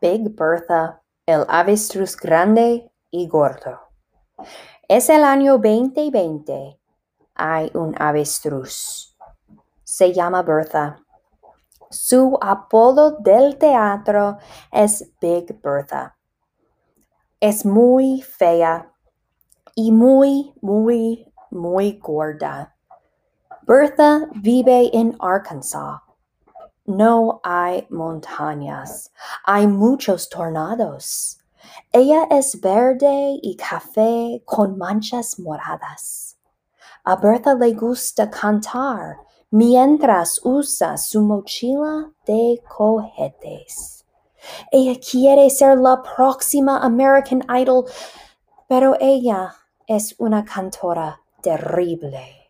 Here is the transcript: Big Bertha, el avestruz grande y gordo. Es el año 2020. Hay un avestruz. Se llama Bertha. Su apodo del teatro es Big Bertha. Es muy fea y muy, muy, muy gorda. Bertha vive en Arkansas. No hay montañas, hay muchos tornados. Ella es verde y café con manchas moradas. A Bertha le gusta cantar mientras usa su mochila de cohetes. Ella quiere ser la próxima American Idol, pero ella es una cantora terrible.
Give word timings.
Big 0.00 0.34
Bertha, 0.36 1.02
el 1.26 1.44
avestruz 1.48 2.16
grande 2.16 2.90
y 3.10 3.26
gordo. 3.26 3.80
Es 4.88 5.08
el 5.08 5.24
año 5.24 5.58
2020. 5.58 6.78
Hay 7.34 7.70
un 7.74 7.94
avestruz. 8.00 9.16
Se 9.84 10.12
llama 10.12 10.42
Bertha. 10.42 10.98
Su 11.90 12.38
apodo 12.40 13.18
del 13.18 13.58
teatro 13.58 14.38
es 14.70 15.10
Big 15.20 15.60
Bertha. 15.62 16.16
Es 17.40 17.64
muy 17.64 18.22
fea 18.22 18.92
y 19.74 19.90
muy, 19.90 20.52
muy, 20.60 21.32
muy 21.50 21.98
gorda. 21.98 22.76
Bertha 23.62 24.28
vive 24.34 24.90
en 24.92 25.16
Arkansas. 25.20 26.07
No 26.88 27.42
hay 27.44 27.86
montañas, 27.90 29.12
hay 29.44 29.66
muchos 29.66 30.30
tornados. 30.30 31.38
Ella 31.92 32.26
es 32.30 32.58
verde 32.62 33.38
y 33.42 33.56
café 33.56 34.42
con 34.46 34.78
manchas 34.78 35.38
moradas. 35.38 36.38
A 37.04 37.16
Bertha 37.16 37.54
le 37.56 37.74
gusta 37.74 38.30
cantar 38.30 39.18
mientras 39.50 40.40
usa 40.42 40.96
su 40.96 41.20
mochila 41.20 42.10
de 42.26 42.62
cohetes. 42.66 44.06
Ella 44.72 44.98
quiere 44.98 45.50
ser 45.50 45.76
la 45.76 46.02
próxima 46.02 46.78
American 46.78 47.44
Idol, 47.54 47.84
pero 48.66 48.96
ella 48.98 49.54
es 49.86 50.14
una 50.18 50.42
cantora 50.42 51.20
terrible. 51.42 52.47